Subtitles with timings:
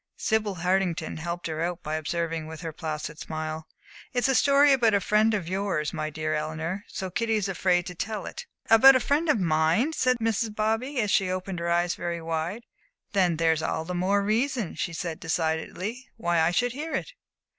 [0.17, 3.67] Sibyl Hartington helped her out by observing, with her placid smile:
[4.13, 7.85] "It's a story about a friend of yours, my dear Eleanor, so Kitty is afraid
[7.85, 10.55] to tell it." "About a friend of mine?" said Mrs.
[10.55, 12.63] Bobby, and she opened her eyes very wide.
[13.13, 17.13] "Then there's all the more reason," she said, decidedly, "why I should hear it."